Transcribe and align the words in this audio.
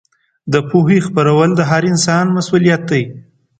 د 0.51 0.53
پوهې 0.69 0.99
خپرول 1.07 1.49
د 1.55 1.61
هر 1.69 1.83
انسان 1.91 2.25
مسوولیت 2.35 2.81
دی. 2.91 3.03